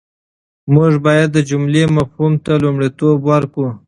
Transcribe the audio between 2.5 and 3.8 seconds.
لومړیتوب ورکړو.